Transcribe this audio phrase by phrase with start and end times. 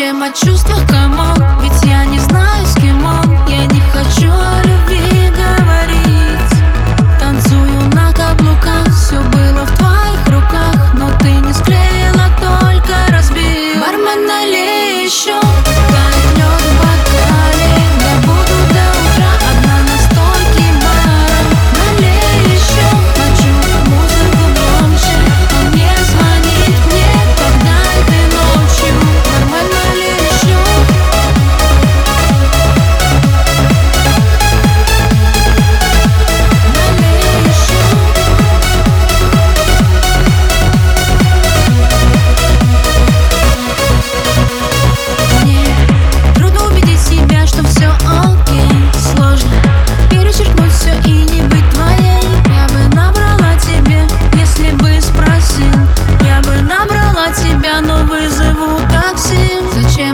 [0.00, 2.09] чем о чувствах комок Ведь я не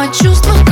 [0.00, 0.67] о чувствах